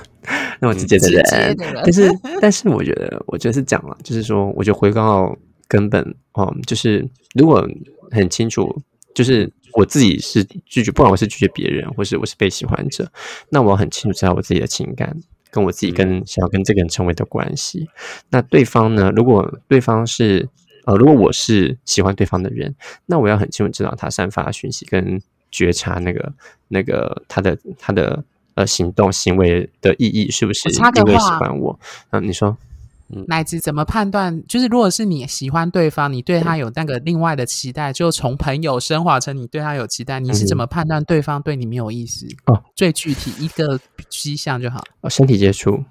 [0.61, 1.57] 那么直接的人。
[1.83, 2.11] 但是
[2.41, 5.37] 但是我觉得我觉得是讲了，就是说我就回到
[5.67, 6.03] 根本
[6.35, 7.69] 哦，就是如果
[8.13, 8.81] 很清楚，
[9.13, 9.53] 就是。
[9.75, 13.11] 我自己是拒绝，不管我是拒绝别人，或是我是被喜欢者，
[13.51, 15.17] 那我很清楚知道我自己的情感，
[15.51, 17.89] 跟我自己跟想要跟这个人成为的关系。
[18.31, 19.11] 那对方呢？
[19.15, 20.49] 如果对方是
[20.85, 22.75] 呃，如果我是喜欢对方的人，
[23.07, 26.33] 那我要很清楚知道他散发的讯息跟觉察那个
[26.69, 31.79] 那个他的他的呃行动行为的意义是不是因为喜欢我？
[32.11, 32.57] 嗯，你说。
[33.27, 34.43] 乃至怎么判断？
[34.47, 42.27] 就是如果是你喜欢对方，你对他有那个另外的期待，就从朋友升华成你对他有期待，你是怎么判断对方对你没有意思？
[42.47, 44.83] 哦，最具体一个迹象就好。
[45.01, 45.85] 哦身体接触。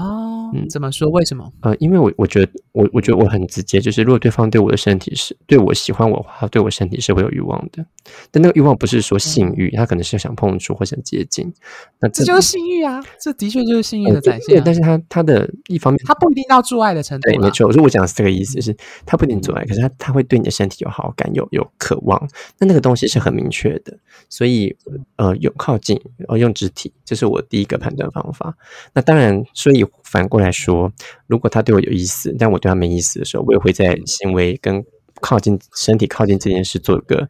[0.00, 1.08] 哦，嗯怎么说？
[1.10, 1.52] 为什么？
[1.60, 7.84] 呃，因为我我觉得我我觉得我很直接，就是如果对方对我的身体是对我喜欢我的话，对我身体是会有欲望的。
[8.30, 11.52] 但那个欲望不是说性欲，他可能是想碰触或想接近。
[12.00, 13.02] 那这就是性欲啊！
[13.20, 14.62] 这的确就是性欲的展现。
[14.64, 17.28] 但是他他的一方面，他不一定到做爱的程度。
[17.28, 17.66] 对，没错。
[17.66, 22.28] 我说我讲的是这个意思，是他不一定做爱，可是他他会对你的身体有好感，有有渴望。
[22.58, 23.96] 那那个东西是很明确的。
[24.28, 24.74] 所以
[25.16, 28.56] 呃，有靠近，呃，用肢体，这是我第一个判断方法。
[28.94, 29.84] 那当然，所以。
[30.04, 30.92] 反过来说，
[31.26, 34.84] 如果他对我有意思，但我对他没意思的时候，我也会在行为跟
[35.20, 37.28] 靠近身体靠近这件事做一个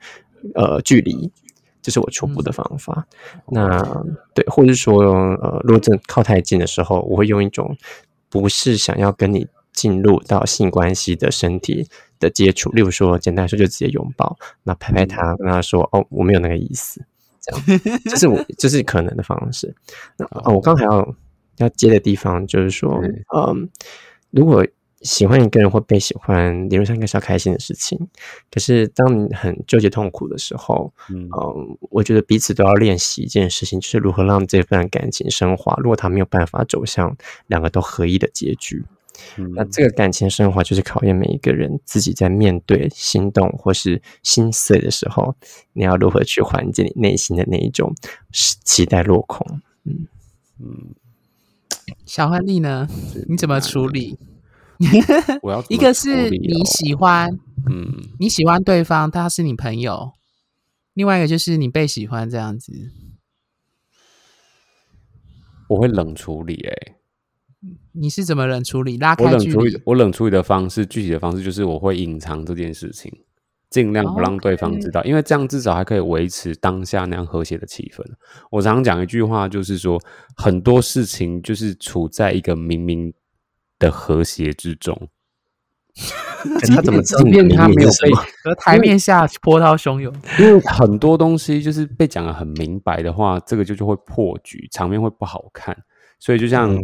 [0.55, 1.31] 呃距离，
[1.83, 3.07] 这是我初步的方法。
[3.49, 3.83] 那
[4.35, 7.77] 对，或者是说呃，如果真靠太近的时候，我会用一种
[8.29, 11.87] 不是想要跟你进入到性关系的身体
[12.19, 17.05] 的接触，例如说简单说就直接拥抱，那拍拍他，跟他说哦，我没有那个意思，
[17.41, 19.75] 这样， 这是我这是可能的方式。
[20.17, 21.15] 那哦，我刚还要。
[21.61, 23.01] 要接的地方就是说，
[23.35, 23.69] 嗯，
[24.31, 24.67] 如果
[25.03, 27.99] 喜欢一个人或被喜欢，理论上应该是要开心的事情。
[28.51, 31.27] 可是当你很纠结痛苦的时候，嗯，
[31.89, 35.75] 我觉得彼此都要练习一件事情，就是如何让这份感情升华。
[35.79, 38.85] 如果他没有办法走向两个都合一的结局，
[39.55, 45.35] 那这个感情升华就是考验每一个人自己在面对心动或是心碎的时候，
[45.73, 47.95] 你要如何去缓解你内心的那一种
[48.31, 49.47] 期待落空。
[49.85, 50.07] 嗯
[50.59, 50.95] 嗯。
[52.05, 52.89] 小亨利呢？
[53.29, 54.19] 你怎么处理？
[55.43, 57.29] 我要 一个是你喜欢，
[57.69, 60.13] 嗯，你喜欢对方，他是你朋友；
[60.95, 62.73] 另外一个就是你被喜欢这样子。
[65.69, 66.97] 我会冷处理，哎，
[67.93, 68.97] 你是怎么冷处理？
[68.97, 69.81] 拉开距离？
[69.85, 73.13] 我冷处理的方式，具体的方式就是我会隐藏这件事情。
[73.71, 78.05] 尽量不让对方知道，因为这样至少还可以维持当下那样和谐的气氛。
[78.51, 80.01] 我常常讲一句话，就是说
[80.37, 83.13] 很多事情就是处在一个明明
[83.79, 85.09] 的和谐之中。
[86.75, 88.11] 他怎么即便他没有被
[88.43, 90.15] 和台面下波涛汹涌？
[90.39, 95.77] 因为很多东西就是被讲的很明白的话，这个就就会破局，场面会不好看。
[96.19, 96.75] 所以就像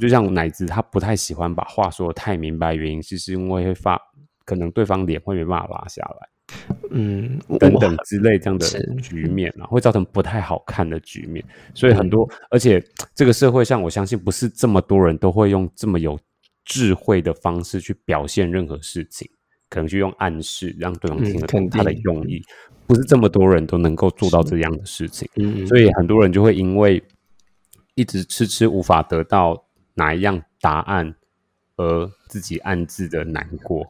[0.00, 4.00] 就像奶子，他不太喜欢把话说的太明白，原因就是因为会发
[4.44, 6.28] 可能对方脸会没办法拉下来。
[6.90, 11.42] 嗯，等等之类这样的局面啊，会造成不太好看的局面。
[11.74, 12.82] 所以很多，而且
[13.14, 16.18] 这个社会上，我相信不是这么多人都会用这么有
[16.64, 19.28] 智慧的方式去表现任何事情，
[19.70, 22.42] 可能就用暗示让对方听得懂他的用意。
[22.86, 25.26] 不是这么多人都能够做到这样的事情，
[25.66, 27.02] 所以很多人就会因为
[27.94, 31.14] 一直迟迟无法得到哪一样答案，
[31.76, 33.86] 而自己暗自的难过。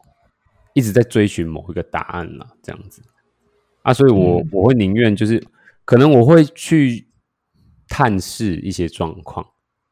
[0.73, 3.01] 一直在追寻某一个答案了，这样子。
[3.83, 5.43] 啊，所以我我会宁愿就是
[5.85, 7.07] 可能我会去
[7.87, 9.45] 探视一些状况，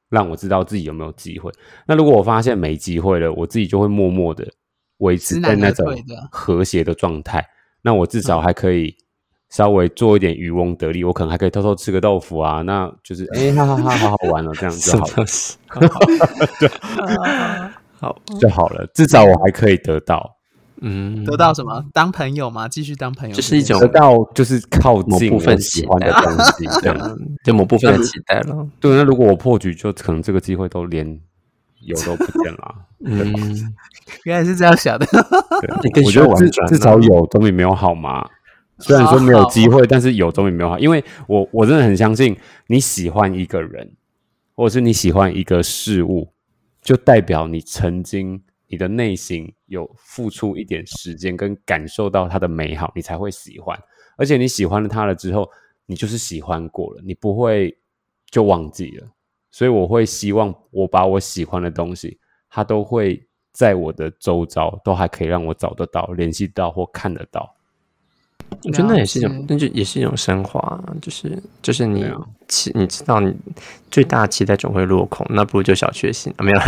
[0.09, 1.51] 让我知道自己有没有机会。
[1.85, 4.47] 那如果我发现没机会了，我自己就会默默的
[4.97, 5.85] 维持在那种
[6.31, 7.45] 和谐的状态。
[7.81, 8.95] 那我至少还可以
[9.49, 15.25] 稍微做一点渔翁得利，我可能还可以偷偷吃个豆腐啊，那就是哎哈哈哈，好好玩哦，这样就好了，
[16.59, 16.69] 对，
[17.99, 18.21] 好。
[18.39, 20.37] 就好了，至少我还可以得到。
[20.83, 21.85] 嗯，得到什么？
[21.93, 22.67] 当朋友吗？
[22.67, 26.91] 继续当朋友，就是一种得到，就是靠某部分喜欢的东西， 对，
[27.43, 28.67] 就某部分的期待了。
[28.79, 31.05] 对，那如果我破局，就可能这个机会都连
[31.81, 32.75] 有都不见了。
[33.05, 33.23] 嗯，
[34.23, 35.05] 原来是这样想的。
[35.05, 38.27] 对， 我觉得至至少有总比没有好嘛。
[38.79, 40.79] 虽然说没有机会，但是有总比没有好。
[40.79, 43.91] 因为我我真的很相信，你喜欢一个人，
[44.55, 46.29] 或者是你喜欢一个事物，
[46.81, 48.41] 就代表你曾经。
[48.73, 53.81] 你的内心有付出一点时间，跟感受到它的美好，你才会喜欢。
[54.17, 55.49] 而且你喜欢了它了之后，
[55.85, 57.75] 你就是喜欢过了，你不会
[58.29, 59.09] 就忘记了。
[59.49, 67.55] 所以我会希望我把我喜欢的东西，它都会在我的周遭，都还可以让我找得到、联系到或看得到。
[68.63, 72.05] 我觉得那也是一种，那就也是一种升华，就是就是你
[72.47, 73.33] 期你知道你
[73.89, 76.59] 最大期待总会落空，那不如就小确幸啊，没有，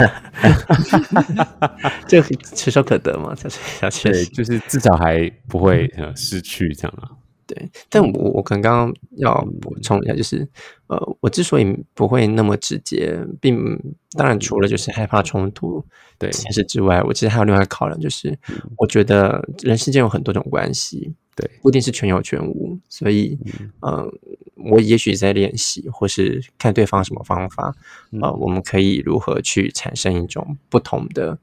[2.08, 2.22] 就
[2.56, 7.10] 垂手可得嘛，就是小确幸，就是至少还不会呃失去这样啊。
[7.46, 10.48] 对，但我我可能刚刚要补充一下，就是
[10.88, 13.78] 呃，我之所以不会那么直接，并
[14.17, 15.86] 当然除了就是害怕冲突
[16.17, 16.32] 对。
[16.32, 18.36] 现实之外，我其实还有另外考量，就是
[18.78, 23.38] 我觉得人世间有很多种关系，对，不一定是全有全无，所以
[23.82, 24.12] 嗯，
[24.56, 27.76] 我也许在练习，或是看对方什么方法，
[28.22, 31.38] 呃，我们可以如何去产生一种不同的。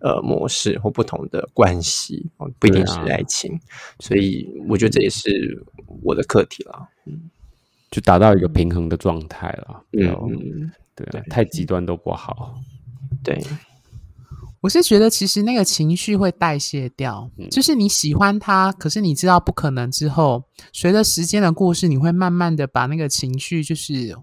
[0.00, 3.58] 呃，模式或不同的关系哦，不一定是爱情，
[4.00, 5.64] 所以我觉得这也是
[6.02, 6.88] 我的课题了。
[7.06, 7.30] 嗯，
[7.90, 9.82] 就达到一个平衡的状态了。
[9.92, 12.60] 嗯，对啊，太极端都不好。
[13.22, 13.42] 对，
[14.64, 24.16] 我是觉得其实那个情绪会代谢掉，就是你喜欢他，可是你知道不可能之后，随着时间的故事，你会慢慢的把那个情绪就是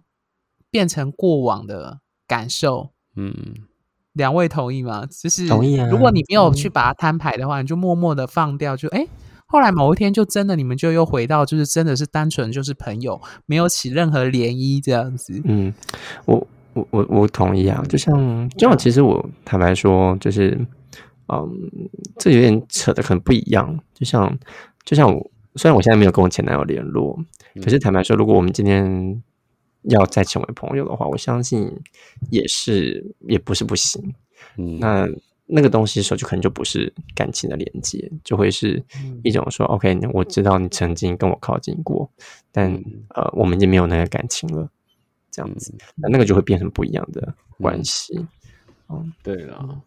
[0.71, 2.89] 变成过往的感受。
[3.15, 3.54] 嗯。
[4.13, 5.06] 两位同意吗？
[5.06, 5.88] 就是同意啊。
[5.88, 8.75] 如果你没有去把它摊牌的话，你就默默的放掉。
[8.75, 9.08] 就哎，
[9.45, 15.39] 后来某一天就真的，你们就又回到，就是真的是单纯就是朋友，没有起任何涟漪这样子。
[15.45, 15.71] 嗯，
[16.25, 17.84] 我我我我同意啊。
[17.89, 20.57] 就像就像其实我坦白说，就是
[21.27, 21.49] 嗯，
[22.17, 23.79] 这有点扯的可能不一样。
[23.93, 24.38] 就像
[24.86, 27.17] 就像我虽然我现在没有跟我前男友联络，
[27.63, 29.21] 可是坦白说，如果我们今天。
[29.86, 31.67] 要再成为朋友的话，我相信
[32.29, 34.13] 也是也不是不行。
[34.55, 35.07] 嗯，那
[35.47, 38.86] 那个东西的时候，就可能就不是感情的连接，就会是
[39.23, 42.07] 一种说，OK，我知道你曾经跟我靠近过，
[42.51, 42.71] 但
[43.15, 44.69] 呃，我们已经没有那个感情了，
[45.31, 48.27] 这样子，那那个就会变成不一样的关系。
[48.89, 49.81] 嗯，对了。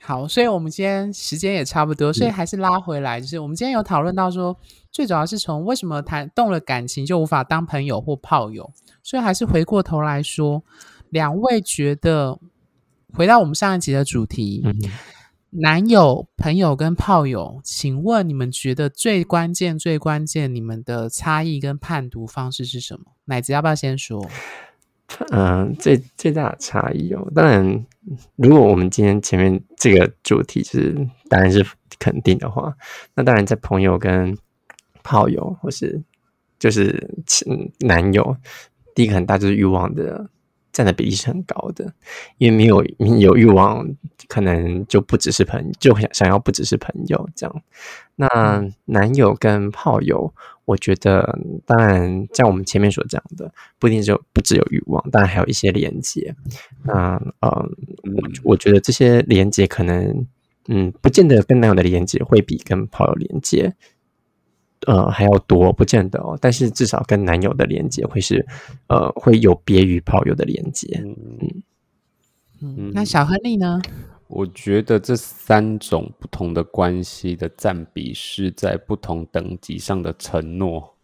[0.00, 4.54] 好，所以我们今天时间也差不多，所以还是拉回来，就是我们今天有讨论到说，
[4.90, 8.70] 最主要是从为什么谈动了感情就无法当朋友或炮友，
[9.02, 10.62] 所以还是回过头来说，
[11.08, 12.38] 两位觉得
[13.14, 14.62] 回到我们上一集的主题，
[15.48, 23.06] 男友、朋友跟炮友，请问你们觉得最关键、最关键，你们的差异跟判读方式是什么？
[23.24, 24.28] 奶子要不要先说？
[25.30, 27.86] 嗯，最最大的差异哦，当然，
[28.36, 30.94] 如果我们今天前面这个主题是
[31.28, 31.64] 当然是
[31.98, 32.74] 肯定的话，
[33.14, 34.36] 那当然在朋友跟
[35.02, 36.02] 炮友或是
[36.58, 37.08] 就是
[37.80, 38.36] 男友，
[38.94, 40.28] 第一个很大就是欲望的
[40.74, 41.90] 占的比例是很高的，
[42.36, 42.84] 因为没有
[43.18, 43.88] 有欲望，
[44.28, 47.62] 可能就不只是朋，就想想要不只是朋友这样。
[48.16, 50.34] 那男友跟炮友。
[50.66, 56.34] 我觉得，当然，像我们前面所讲的，不一定就不只有欲望，当然还有一些连接。
[56.82, 57.50] 那呃，
[58.16, 60.26] 我我觉得这些连接可能，
[60.68, 63.74] 嗯，不见得跟男友的连接会比跟炮友连接，
[64.86, 66.38] 呃，还要多，不见得哦。
[66.40, 68.46] 但是至少跟男友的连接会是，
[68.88, 71.02] 呃，会有别于炮友的连接。
[71.04, 71.62] 嗯
[72.60, 73.80] 嗯，那小亨利呢？
[74.26, 80.96] 我觉得这三种不同的关系的占比是在不同等级上的承诺。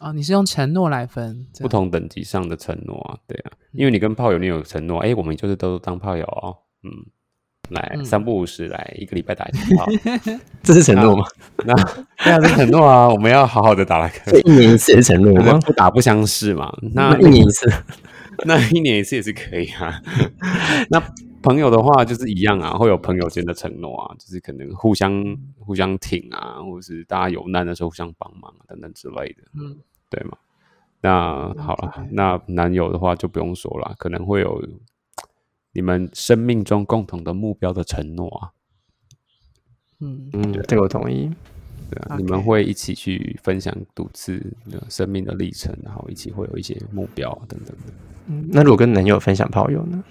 [0.00, 3.18] 哦，你是用承诺来分不同等级上的承诺啊？
[3.26, 6.56] 对啊，因为你跟炮友你有承诺，哎，我们就是都当炮友哦。
[6.82, 6.90] 嗯，
[7.70, 9.86] 来三不五时来一个礼拜打一次炮，
[10.62, 11.24] 这是承诺吗？
[11.64, 11.74] 那
[12.24, 14.34] 对啊，是承诺啊， 我们要好好的打来看。
[14.46, 15.58] 一年一次是承诺吗？
[15.64, 16.72] 不打不相识嘛。
[16.94, 17.70] 那一年一次，
[18.44, 20.00] 那一年一次也是可以啊。
[20.90, 21.02] 那。
[21.42, 25.10] 朋友的话就是一样啊，会有朋友间的承诺啊，就是可能互相
[25.58, 29.78] 互相挺啊，或者是大家有难的时候互相帮忙等等之类的，嗯，
[30.10, 30.36] 对吗？
[31.00, 34.62] 那好了，那男友的话就不用说了，可能会有
[35.72, 38.50] 你们生命中共同的目标的承诺啊，
[40.00, 41.30] 嗯嗯，这个我同意。
[41.90, 44.40] 对啊，你们会一起去分享独自
[44.88, 47.92] 生命的历程，然后一起会有一些目标等等的。
[48.28, 50.02] 嗯，那如果跟男友分享炮友呢？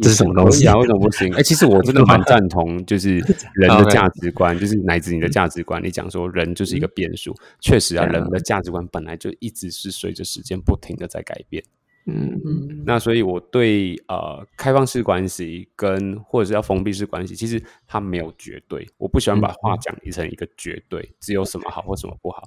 [0.00, 0.76] 这是什么东西啊？
[0.76, 1.34] 为什么不行？
[1.34, 3.18] 哎，其实我真的蛮赞同， 就是
[3.54, 5.82] 人的价值观，就是乃至你的价值观。
[5.82, 11.62] 你讲说人就是一个变数，确实啊，人的价值观本来就一直是随着时间不停的在改变。
[12.08, 18.88] 嗯嗯，那所以我对呃开放式关系跟或者是要封闭式关系，其实它没有绝对。
[18.96, 22.42] 我不喜欢把话讲成一个绝对，只有什么好或什么不好。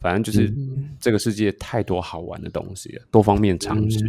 [0.00, 0.52] 反正就是
[1.00, 4.04] 这个世界太多好玩的东西了，多方面尝试，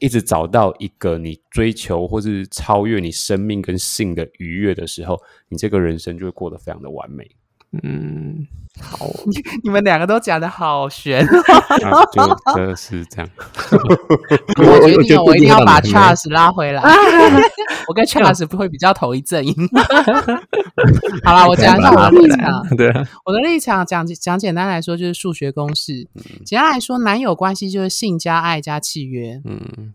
[0.00, 5.16] 一直找到一个你追求或是超越你生命跟性的愉悦的时候，
[5.48, 7.24] 你这个人生就会过得非常的完美。
[7.82, 8.46] 嗯，
[8.80, 13.28] 好， 你你们两个都讲的好玄， 就真的是这样。
[14.56, 16.82] 我决定，我一定要把 Charles 拉回来。
[17.86, 19.54] 我跟 Charles 不会比较同一阵营。
[21.24, 22.76] 好了，我讲一下我的立场。
[22.76, 22.88] 对，
[23.26, 26.08] 我的立场讲讲简单来说就是数学公式。
[26.46, 29.42] 简单来说，男友关系就是性加爱加契约。
[29.44, 29.92] 嗯，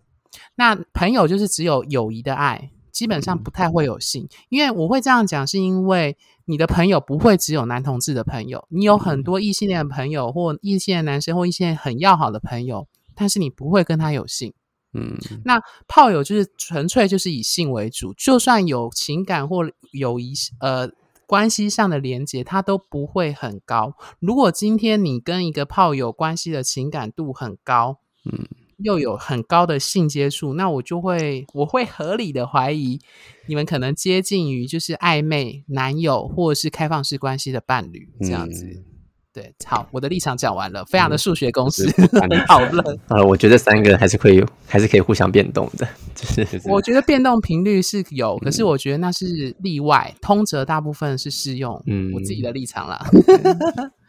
[0.54, 4.28] 那朋友就是只有友谊的爱，基本上不太会有性。
[4.48, 6.16] 因为我会这样讲，是因为。
[6.44, 14.52] 你的朋友不会只有男同志的朋友，你有很多异性恋的朋友，或异性恋男生，或异性恋很要好的朋友，但是你不会跟他有性。
[14.92, 20.90] 嗯，那炮友就是纯粹就是以性为主，就算有情感或友谊呃
[21.26, 23.94] 关系上的连接，它都不会很高。
[24.20, 28.46] 如果今天你跟一个炮友关系的情感度很高，嗯。
[28.78, 33.00] 又有很高的性接触，那我就会我会合理的怀疑
[33.46, 38.82] 你们可能接近于就是暧昧男友或者是开放式关系的伴侣这样子。
[39.32, 41.90] 对，好，我的立场讲完了，非常的数学公式
[42.46, 43.00] 讨论。
[43.08, 45.88] 呃，我觉得三个还是可以，还是可以互相变动的。
[46.14, 51.82] 就是我觉得变动频率是有，可是我觉得那是例外，通则大部分是适用。
[51.86, 53.04] 嗯，我自己的立场啦。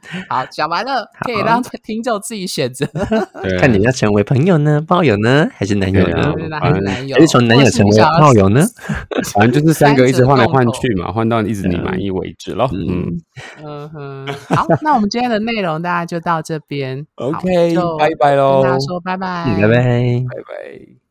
[0.29, 2.85] 好，讲完了，可以让听众自己选择，
[3.59, 6.35] 看你要成为朋友呢、炮友呢，还是男友呢？
[6.61, 7.15] 还是男友？
[7.15, 8.61] 还是从男友成为炮友呢？
[9.33, 12.69] 反正就是三个一直换来换去嘛，换到一直你满意为止咯。
[12.73, 13.19] 嗯
[13.63, 15.09] 嗯哼，好，那我们。
[15.15, 18.63] 今天的内容大家就到这边，OK，拜拜喽！
[18.63, 21.04] 跟大家说拜拜，拜拜，拜拜。